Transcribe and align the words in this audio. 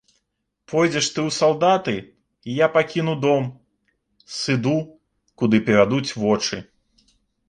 Пойдзеш 0.71 1.07
ты 1.15 1.19
ў 1.27 1.33
салдаты, 1.39 1.93
я 2.65 2.69
пакіну 2.77 3.13
дом, 3.25 3.45
сыду, 4.39 4.73
куды 5.43 5.61
павядуць 5.69 6.15
вочы. 6.23 6.61